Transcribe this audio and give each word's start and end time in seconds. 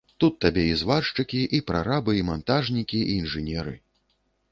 Тут 0.21 0.37
табе 0.43 0.61
і 0.69 0.77
зваршчыкі, 0.81 1.41
і 1.57 1.59
прарабы, 1.67 2.11
і 2.21 2.23
мантажнікі, 2.31 2.99
і 3.05 3.11
інжынеры. 3.25 3.75